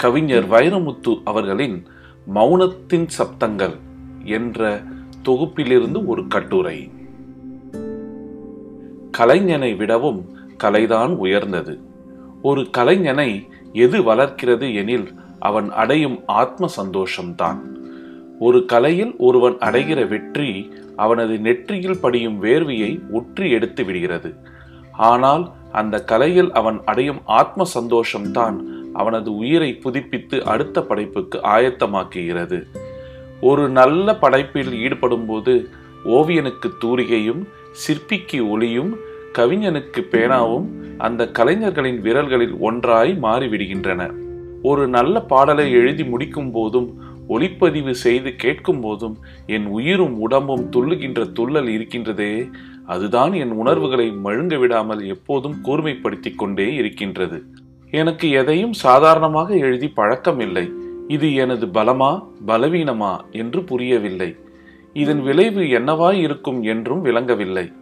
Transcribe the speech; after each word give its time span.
கவிஞர் 0.00 0.46
வைரமுத்து 0.50 1.12
அவர்களின் 1.24 1.76
மௌனத்தின் 2.34 3.06
சப்தங்கள் 3.18 3.74
என்ற 4.36 4.80
தொகுப்பிலிருந்து 5.24 6.00
ஒரு 6.06 6.22
கட்டுரை. 6.26 6.78
கலைஞனை 9.18 9.70
விடவும் 9.76 10.20
கலைதான் 10.64 11.12
உயர்ந்தது. 11.16 11.74
ஒரு 12.42 12.62
கலைஞனை 12.78 13.30
எது 13.72 13.98
வளர்க்கிறது 14.02 14.66
எனில் 14.74 15.08
அவன் 15.40 15.68
அடையும் 15.72 16.18
ஆத்ம 16.40 16.68
சந்தோஷம்தான். 16.80 17.60
ஒரு 18.38 18.58
கலையில் 18.64 19.12
ஒருவன் 19.18 19.56
அடைகிற 19.68 20.00
வெற்றி 20.08 20.50
அவனது 20.96 21.34
நெற்றியில் 21.38 22.00
படியும் 22.00 22.38
வேர்வையை 22.42 22.92
உற்றி 23.12 23.46
எடுத்து 23.50 23.82
விடுகிறது. 23.84 24.30
ஆனால் 25.10 25.44
அந்த 25.72 25.96
கலையில் 26.04 26.50
அவன் 26.52 26.78
அடையும் 26.84 27.20
ஆத்ம 27.40 27.66
சந்தோஷம்தான் 27.74 28.56
அவனது 28.92 29.36
உயிரை 29.36 29.74
புதுப்பித்து 29.74 30.44
அடுத்த 30.44 30.82
படைப்புக்கு 30.82 31.38
ஆயத்தமாக்குகிறது. 31.38 32.66
ஒரு 33.40 33.68
நல்ல 33.68 34.16
படைப்பில் 34.16 34.72
ஈடுபடும்போது 34.72 35.66
ஓவியனுக்கு 36.04 36.70
தூரிகையும் 36.80 37.46
சிற்பிக்கு 37.72 38.48
ஒளியும் 38.48 38.96
கவிஞனுக்கு 39.38 40.00
பேனாவும் 40.10 40.66
அந்த 40.98 41.30
கலைஞர்களின் 41.30 42.02
விரல்களில் 42.02 42.58
ஒன்றாய் 42.58 43.18
மாறிவிடுகின்றன. 43.22 44.14
ஒரு 44.62 44.88
நல்ல 44.88 45.20
பாடலை 45.20 45.72
எழுதி 45.72 46.04
முடிக்கும் 46.04 46.50
போதும் 46.50 47.08
ஒளிப்பதிவு 47.28 47.90
செய்து 47.90 48.36
கேட்கும் 48.36 48.80
போதும் 48.80 49.18
என் 49.46 49.66
உயிரும் 49.66 50.18
உடம்பும் 50.18 50.70
துள்ளுகின்ற 50.70 51.32
துள்ளல் 51.32 51.68
இருக்கின்றதே 51.68 52.50
அதுதான் 52.86 53.32
என் 53.32 53.50
உணர்வுகளை 53.50 54.12
மழுங்க 54.24 54.58
விடாமல் 54.58 55.06
எப்போதும் 55.06 55.56
கூர்மைப்படுத்தி 55.64 56.34
கொண்டே 56.34 56.74
இருக்கின்றது. 56.74 57.44
எனக்கு 57.90 58.30
எதையும் 58.30 58.72
சாதாரணமாக 58.72 59.56
எழுதி 59.56 59.92
பழக்கமில்லை. 59.96 60.70
இது 61.08 61.34
எனது 61.34 61.66
பலமா 61.66 62.26
பலவீனமா 62.46 63.16
என்று 63.30 63.64
புரியவில்லை. 63.64 64.36
இதன் 64.92 65.22
விளைவு 65.22 65.60
என்னவாய் 65.60 66.12
இருக்கும் 66.12 66.62
என்றும் 66.62 67.00
விளங்கவில்லை. 67.00 67.72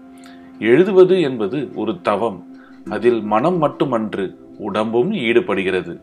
எழுதுவது 0.59 1.21
என்பது 1.21 1.71
ஒரு 1.75 2.01
தவம். 2.01 2.57
அதில் 2.91 3.23
மனம் 3.23 3.59
மட்டுமன்று 3.59 4.39
உடம்பும் 4.59 5.13
ஈடுபடுகிறது. 5.13 6.01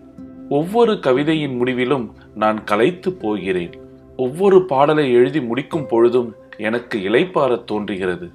ஒவ்வொரு 0.50 0.92
கவிதையின் 0.92 1.58
முடிவிலும் 1.58 2.14
நான் 2.36 2.64
கலைத்து 2.64 3.14
போகிறேன். 3.14 3.72
ஒவ்வொரு 4.18 4.66
பாடலை 4.66 5.12
எழுதி 5.12 5.42
முடிக்கும் 5.42 5.88
பொழுதும் 5.88 6.36
எனக்கு 6.58 7.00
இலைப்பாரத் 7.00 7.64
தோன்றுகிறது. 7.64 8.30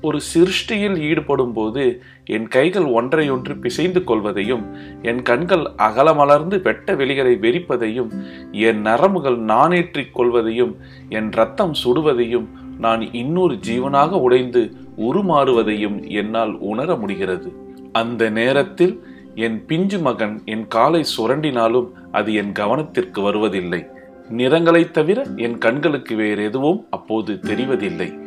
ஒரு 0.00 0.20
சிருஷ்டியில் 0.34 0.98
ஈடுபடும் 0.98 1.52
போது 1.52 2.02
என் 2.24 2.48
கைகள் 2.48 2.84
ஒன்றையொன்று 2.84 3.60
பிசைந்து 3.60 4.04
கொள்வதையும் 4.04 4.62
என் 5.02 5.22
கண்கள் 5.22 5.70
அகலமலர்ந்து 5.78 6.62
வெட்ட 6.62 6.94
வெளிகளை 6.94 7.38
வெறிப்பதையும் 7.40 8.10
என் 8.52 8.82
நரம்புகள் 8.82 9.38
நானேற்றிக் 9.38 10.12
கொள்வதையும் 10.14 10.76
என் 11.08 11.30
ரத்தம் 11.30 11.72
சுடுவதையும் 11.84 12.46
நான் 12.78 13.12
இன்னொரு 13.12 13.54
ஜீவனாக 13.54 14.10
உடைந்து 14.10 14.72
உருமாறுவதையும் 14.96 16.08
என்னால் 16.10 16.58
உணர 16.58 16.96
முடிகிறது. 16.96 17.52
அந்த 17.92 18.30
நேரத்தில் 18.30 19.02
என் 19.34 19.64
பிஞ்சு 19.66 19.98
மகன் 19.98 20.42
என் 20.44 20.68
காலை 20.68 21.04
சுரண்டினாலும் 21.18 21.88
அது 22.12 22.34
என் 22.34 22.52
கவனத்திற்கு 22.52 23.22
வருவதில்லை. 23.22 23.86
நிறங்களைத் 24.30 24.90
தவிர 24.90 25.26
என் 25.36 25.58
கண்களுக்கு 25.58 26.16
வேறு 26.16 26.44
எதுவும் 26.44 26.86
அப்போது 26.90 27.32
தெரிவதில்லை. 27.32 28.25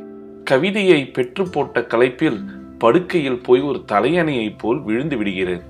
கவிதையை 0.50 1.06
பெற்று 1.06 1.50
போட்ட 1.50 1.80
கலைப்பில் 1.80 2.40
படுக்கையில் 2.78 3.42
போய் 3.44 3.62
ஒரு 3.62 3.82
தலையணையைப் 3.92 4.58
போல் 4.58 4.82
விழுந்து 4.82 5.18
விடுகிறேன். 5.18 5.62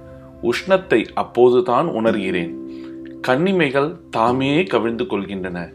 உஷ்ணத்தை 0.43 1.05
அப்போதுதான் 1.13 1.87
உணர்கிறேன். 1.87 2.53
கண்ணிமைகள் 3.21 3.95
தாமே 4.09 4.63
கவிழ்ந்து 4.63 5.03
கொள்கின்றன. 5.03 5.73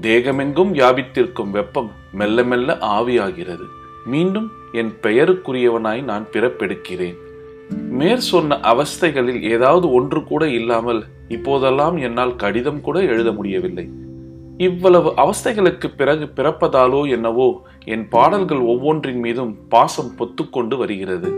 தேகமெங்கும் 0.00 0.72
வியாபித்திருக்கும் 0.72 1.50
வெப்பம் 1.50 1.90
மெல்ல 2.12 2.42
மெல்ல 2.42 2.76
ஆவியாகிறது. 2.80 3.66
மீண்டும் 4.04 4.50
என் 4.72 4.92
பெயருக்குரியவனாய் 5.02 6.02
நான் 6.02 6.26
பிறப்பெடுக்கிறேன். 6.32 7.16
மேற் 7.88 8.24
சொன்ன 8.32 8.56
அவஸ்தைகளில் 8.56 9.40
ஏதாவது 9.40 9.92
ஒன்று 9.92 10.24
கூட 10.24 10.48
இல்லாமல் 10.48 11.04
இப்போதெல்லாம் 11.28 11.96
என்னால் 11.96 12.36
கடிதம் 12.36 12.80
கூட 12.80 13.00
எழுத 13.00 13.32
முடியவில்லை. 13.32 13.88
இவ்வளவு 14.58 15.12
அவஸ்தைகளுக்கு 15.16 15.86
பிறகு 15.96 16.24
பிறப்பதாலோ 16.36 17.08
என்னவோ 17.08 17.62
என் 17.84 18.08
பாடல்கள் 18.08 18.58
ஒவ்வொன்றின் 18.58 19.18
மீதும் 19.18 19.56
பாசம் 19.68 20.12
பொத்துக்கொண்டு 20.18 20.76
வருகிறது. 20.76 21.32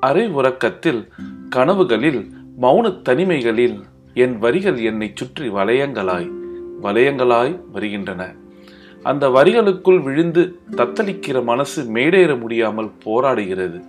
அரை 0.00 0.28
உறக்கத்தில் 0.28 1.08
கனவுகளில் 1.56 2.30
மௌன 2.60 3.02
தனிமைகளில் 3.08 3.80
என் 4.14 4.38
வரிகள் 4.38 4.82
என்னை 4.82 5.10
சுற்றி 5.14 5.48
வளையங்களாய் 5.48 6.30
வளையங்களாய் 6.82 7.60
வருகின்றன. 7.72 8.34
அந்த 9.02 9.28
வரிகளுக்குள் 9.28 10.02
விழுந்து 10.02 10.58
தத்தளிக்கிற 10.70 11.44
மனசு 11.44 11.82
மேடேற 11.82 12.40
முடியாமல் 12.40 12.90
போராடுகிறது. 13.04 13.80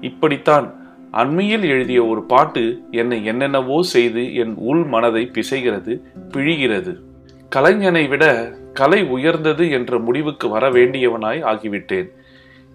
இப்படித்தான் 0.00 0.74
அண்மையில் 1.10 1.64
எழுதிய 1.64 2.04
ஒரு 2.04 2.22
பாட்டு 2.22 2.82
என்னை 2.90 3.24
என்னென்னவோ 3.24 3.82
செய்து 3.82 4.34
என் 4.34 4.54
உள் 4.54 4.84
மனதை 4.84 5.30
பிசைகிறது 5.32 6.00
பிழிகிறது. 6.30 7.00
கலைஞனை 7.54 8.08
விட 8.08 8.54
கலை 8.72 9.04
உயர்ந்தது 9.04 9.70
என்ற 9.70 9.98
முடிவுக்கு 9.98 10.48
வர 10.48 10.70
வேண்டியவனாய் 10.70 11.42
ஆகிவிட்டேன். 11.44 12.08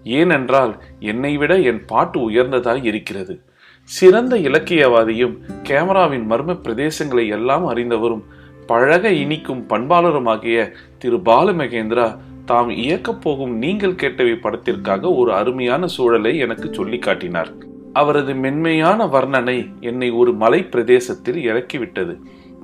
ஏனென்றால் 0.04 0.82
என்னை 1.00 1.36
விட 1.36 1.58
என் 1.58 1.84
பாட்டு 1.84 2.30
உயர்ந்ததாய் 2.30 2.84
இருக்கிறது. 2.84 3.40
சிறந்த 3.82 4.36
இலக்கியவாதியும் 4.36 5.36
கேமராவின் 5.62 6.30
மர்ம 6.30 6.60
பிரதேசங்களை 6.60 7.26
எல்லாம் 7.26 7.76
அறிந்தவரும் 7.76 8.22
பழக 8.66 9.08
இனிக்கும் 9.08 9.66
பண்பாளருமாகிய 9.68 10.72
திரு 10.98 11.16
பாலுமகேந்திரா 11.16 12.16
தாம் 12.44 12.70
இயக்கப் 12.70 13.22
போகும் 13.22 13.58
நீங்கள் 13.58 13.92
கேட்டவை 13.92 14.40
படத்திற்காக 14.40 15.10
ஒரு 15.10 15.32
அருமையான 15.32 15.86
சூழலை 15.86 16.38
எனக்கு 16.38 16.74
சொல்லி 16.74 16.98
காட்டினார். 16.98 17.50
அவரது 17.92 18.34
மென்மையான 18.34 19.06
வர்ணனை 19.06 19.80
என்னை 19.80 20.10
ஒரு 20.10 20.32
மலை 20.32 20.62
பிரதேசத்தில் 20.62 21.52
இறக்கிவிட்டது. 21.52 22.16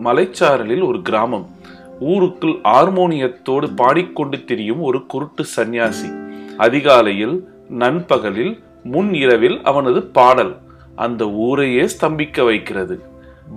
மலைச்சாரலில் 0.05 0.87
ஒரு 0.87 1.03
கிராமம். 1.03 1.47
ஊருக்குள் 2.01 2.51
ஹார்மோனியத்தோடு 2.51 3.75
பாடிக்கொண்டு 3.77 4.45
திரியும் 4.45 4.81
ஒரு 4.81 5.07
குருட்டு 5.07 5.45
சந்நியாசி. 5.45 6.09
அதிகாலையில் 6.57 7.49
நண்பகலில் 7.69 8.63
முன் 8.83 9.15
இரவில் 9.15 9.61
அவனது 9.63 10.03
பாடல் 10.03 10.57
அந்த 10.97 11.31
ஊரையே 11.31 11.89
ஸ்தம்பிக்க 12.01 12.45
வைக்கிறது. 12.45 13.03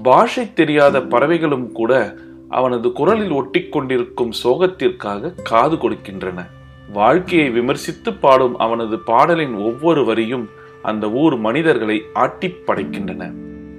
பாஷை 0.03 0.53
தெரியாத 0.53 1.02
பறவைகளும் 1.02 1.72
கூட 1.72 2.16
அவனது 2.50 2.92
குரலில் 2.92 3.31
ஒட்டி 3.31 3.70
கொண்டிருக்கும் 3.70 4.31
சோகத்திற்காக 4.44 5.34
காது 5.44 5.75
கொடுக்கின்றன. 5.75 6.46
வாழ்க்கையை 6.94 7.50
விமர்சித்து 7.50 8.14
பாடும் 8.14 8.58
அவனது 8.58 9.00
பாடலின் 9.00 9.54
ஒவ்வொரு 9.54 10.06
வரியும் 10.06 10.50
அந்த 10.81 11.09
ஊர் 11.09 11.38
மனிதர்களை 11.38 12.04
ஆட்டி 12.14 12.48
படைக்கின்றன. 12.48 13.31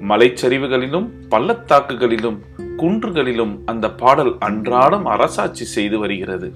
மலைச்சரிவுகளிலும் 0.09 1.09
பள்ளத்தாக்குகளிலும் 1.29 2.39
குன்றுகளிலும் 2.81 3.55
அந்த 3.65 3.87
பாடல் 3.91 4.33
அன்றாடம் 4.39 5.07
அரசாட்சி 5.07 5.65
செய்து 5.75 5.99
வருகிறது. 5.99 6.49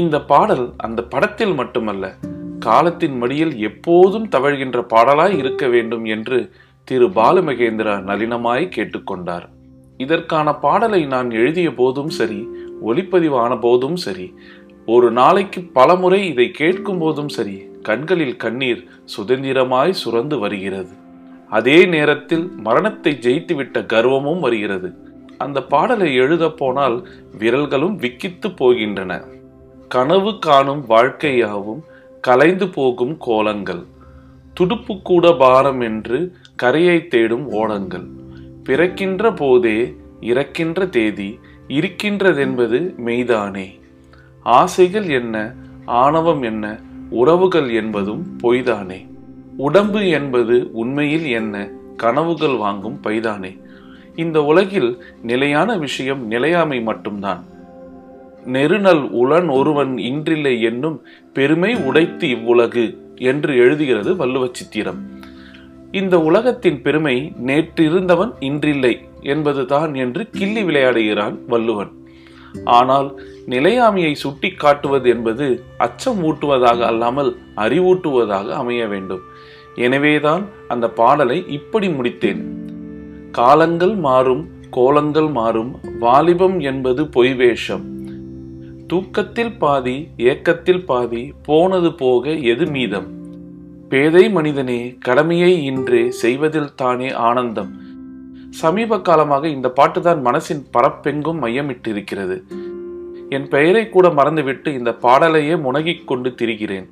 இந்த 0.00 0.16
பாடல் 0.30 0.66
அந்த 0.76 1.00
படத்தில் 1.02 1.54
மட்டுமல்ல 1.54 2.04
காலத்தின் 2.58 3.16
மடியில் 3.18 3.54
எப்போதும் 3.68 4.26
தவழ்கின்ற 4.28 4.78
பாடலாய் 4.94 5.36
இருக்க 5.36 5.64
வேண்டும் 5.68 6.04
என்று 6.04 6.38
திரு 6.88 7.06
பாலுமகேந்திரா 7.08 7.94
நளினமாய் 8.08 8.72
கேட்டுக்கொண்டார். 8.76 9.46
இதற்கான 9.96 10.48
பாடலை 10.54 11.02
நான் 11.04 11.30
எழுதிய 11.30 11.70
போதும் 11.74 12.12
சரி 12.18 12.40
ஒளிப்பதிவான 12.86 13.52
போதும் 13.60 13.96
சரி 13.96 14.28
ஒரு 14.86 15.08
நாளைக்கு 15.10 15.60
பலமுறை 15.72 16.20
இதை 16.28 16.50
கேட்கும் 16.50 16.98
போதும் 16.98 17.28
சரி 17.28 17.56
கண்களில் 17.82 18.36
கண்ணீர் 18.36 18.82
சுதந்திரமாய் 19.16 20.00
சுரந்து 20.02 20.38
வருகிறது. 20.38 20.92
அதே 21.50 21.78
நேரத்தில் 21.84 22.46
மரணத்தை 22.66 23.12
ஜெயித்துவிட்ட 23.20 23.78
கர்வமும் 23.92 24.40
வருகிறது. 24.40 24.90
அந்த 25.40 25.58
பாடலை 25.62 26.08
எழுத 26.14 26.48
போனால் 26.50 26.96
விரல்களும் 27.38 27.96
விக்கித்து 27.96 28.48
போகின்றன. 28.48 29.12
கனவு 29.88 30.38
காணும் 30.38 30.82
வாழ்க்கையாவும் 30.88 31.82
கலைந்து 32.20 32.68
போகும் 32.68 33.14
கோலங்கள். 33.18 33.82
துடுப்பு 34.54 34.94
கூட 35.02 35.32
பாரம் 35.32 35.80
என்று 35.80 36.18
கரையை 36.56 37.08
தேடும் 37.08 37.46
ஓடங்கள் 37.52 38.06
பிறக்கின்ற 38.64 39.32
போதே 39.32 39.78
இறக்கின்ற 40.20 40.88
தேதி 40.88 41.28
இருக்கின்றதென்பது 41.68 42.78
மெய்தானே. 43.06 43.66
ஆசைகள் 44.42 45.08
என்ன 45.08 45.36
ஆணவம் 45.84 46.42
என்ன 46.42 46.80
உறவுகள் 47.10 47.68
என்பதும் 47.74 48.22
பொய்தானே. 48.42 49.00
உடம்பு 49.56 50.02
என்பது 50.08 50.56
உண்மையில் 50.72 51.26
என்ன 51.30 51.54
கனவுகள் 51.96 52.56
வாங்கும் 52.56 53.00
பைதானே. 53.04 53.52
இந்த 54.16 54.44
உலகில் 54.44 55.02
நிலையான 55.22 55.76
விஷயம் 55.76 56.26
நிலையாமை 56.26 56.80
மட்டும்தான். 56.80 57.44
நெருநல் 58.46 59.10
உளன் 59.10 59.48
ஒருவன் 59.50 59.98
இன்றில்லை 59.98 60.60
என்னும் 60.60 61.02
பெருமை 61.32 61.76
உடைத்து 61.76 62.28
இவ்வுலகு 62.28 62.98
என்று 63.18 63.54
எழுதுகிறது 63.54 64.16
வள்ளுவ 64.16 64.48
சித்திரம். 64.52 65.18
இந்த 65.92 66.20
உலகத்தின் 66.20 66.82
பெருமை 66.82 67.32
நேற்றிருந்தவன் 67.46 68.32
இன்றில்லை 68.40 69.00
என்பதுதான் 69.20 69.94
என்று 69.94 70.28
கிள்ளி 70.30 70.62
விளையாடுகிறான் 70.62 71.38
வள்ளுவன். 71.46 71.98
ஆனால் 72.64 73.20
நிலையாமையை 73.46 74.12
சுட்டி 74.12 74.50
காட்டுவது 74.50 75.10
என்பது 75.10 75.64
அச்சம் 75.78 76.24
ஊட்டுவதாக 76.24 76.80
அல்லாமல் 76.80 77.36
அறிவூட்டுவதாக 77.56 78.48
அமைய 78.48 78.86
வேண்டும். 78.86 79.20
எனவேதான் 79.74 80.44
அந்த 80.68 80.88
பாடலை 80.88 81.44
இப்படி 81.48 81.88
முடித்தேன். 81.88 82.59
காலங்கள் 83.30 83.94
மாறும் 83.94 84.48
கோலங்கள் 84.70 85.28
மாறும் 85.28 85.80
வாலிபம் 86.00 86.60
என்பது 86.60 87.06
பொய் 87.06 87.34
வேஷம். 87.34 87.84
தூக்கத்தில் 88.86 89.58
பாதி 89.58 90.08
ஏக்கத்தில் 90.16 90.84
பாதி 90.84 91.32
போனது 91.42 91.94
போக 91.94 92.30
எது 92.30 92.66
மீதம்? 92.66 93.06
பேதை 93.88 94.30
மனிதனே 94.30 94.96
கடமையை 95.00 95.64
இன்றே 95.64 96.10
செய்வதில் 96.10 96.74
தானே 96.74 97.12
ஆனந்தம். 97.12 97.80
சமீப 98.50 99.00
காலமாக 99.00 99.48
இந்த 99.48 99.68
பாட்டுதான் 99.68 100.26
மனசின் 100.26 100.64
பரப்பெங்கும் 100.70 101.42
மையமிட்டிருக்கிறது. 101.42 102.42
என் 103.28 103.48
பெயரை 103.48 103.88
கூட 103.88 104.10
மறந்துவிட்டு 104.10 104.72
இந்த 104.72 104.90
பாடலையே 104.90 105.56
முனகிக் 105.56 106.06
கொண்டு 106.06 106.30
திரிகிறேன். 106.30 106.88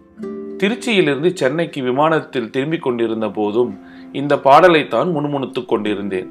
திருச்சியிலிருந்து 0.63 1.33
சென்னைக்கு 1.35 1.83
விமானத்தில் 1.83 2.51
திரும்பிக் 2.51 2.83
கொண்டிருந்த 2.83 3.29
போதும் 3.29 3.79
இந்த 4.13 4.37
பாடலைத்தான் 4.37 5.13
முணுமுணுத்துக் 5.13 5.69
கொண்டிருந்தேன். 5.69 6.29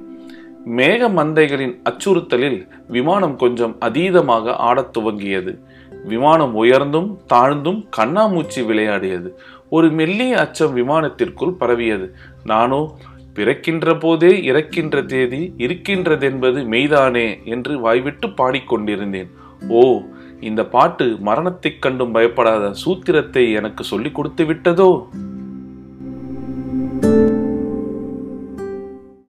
மேக 0.76 1.10
மந்தைகளின் 1.10 1.82
அச்சுறுத்தலில் 1.90 2.68
விமானம் 2.88 3.36
கொஞ்சம் 3.36 3.76
அதீதமாக 3.80 4.48
ஆடத் 4.48 4.98
துவங்கியது. 4.98 5.58
விமானம் 6.06 6.56
உயர்ந்தும் 6.56 7.18
தாழ்ந்தும் 7.34 7.90
கண்ணாமூச்சி 7.98 8.66
விளையாடியது. 8.66 9.30
ஒரு 9.70 9.92
மெல்லிய 9.92 10.40
அச்சம் 10.40 10.78
விமானத்திற்குள் 10.78 11.52
பரவியது. 11.52 12.16
நானோ 12.44 12.98
பிறக்கின்ற 13.34 13.98
போதே 13.98 14.44
இறக்கின்ற 14.44 15.02
தேதி 15.02 15.54
இருக்கின்றதென்பது 15.58 16.66
மெய்தானே 16.66 17.44
என்று 17.44 17.80
வாய்விட்டு 17.80 18.28
பாடிக்கொண்டிருந்தேன் 18.28 19.30
ஓ 19.70 20.02
இந்த 20.40 20.66
பாட்டு 20.66 21.18
மரணத்தைக் 21.20 21.82
கண்டும் 21.82 22.12
பயப்படாத 22.12 22.72
சூத்திரத்தை 22.86 23.54
எனக்கு 23.54 23.84
சொல்லிக் 23.84 24.16
கொடுத்து 24.16 24.46
விட்டதோ? 24.46 25.08